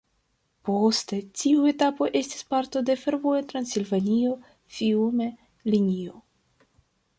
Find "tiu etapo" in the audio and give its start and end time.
1.41-2.07